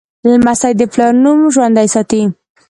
[0.33, 2.21] لمسی د پلار نوم ژوندی ساتي.